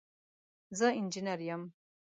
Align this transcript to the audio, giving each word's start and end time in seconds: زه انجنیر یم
زه 0.77 0.87
انجنیر 0.99 1.41
یم 1.47 1.61